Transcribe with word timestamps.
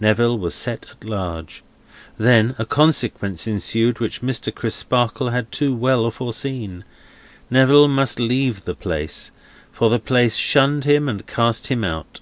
Neville 0.00 0.36
was 0.36 0.56
set 0.56 0.84
at 0.90 1.04
large. 1.04 1.62
Then, 2.18 2.56
a 2.58 2.64
consequence 2.66 3.46
ensued 3.46 4.00
which 4.00 4.20
Mr. 4.20 4.52
Crisparkle 4.52 5.28
had 5.30 5.52
too 5.52 5.76
well 5.76 6.10
foreseen. 6.10 6.82
Neville 7.50 7.86
must 7.86 8.18
leave 8.18 8.64
the 8.64 8.74
place, 8.74 9.30
for 9.70 9.88
the 9.88 10.00
place 10.00 10.34
shunned 10.34 10.86
him 10.86 11.08
and 11.08 11.24
cast 11.28 11.68
him 11.68 11.84
out. 11.84 12.18